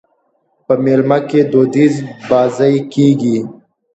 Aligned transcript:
په 0.65 0.73
مېله 0.83 1.17
کښي 1.29 1.41
دودیزي 1.51 2.01
بازۍ 2.29 2.75
کېږي. 2.93 3.37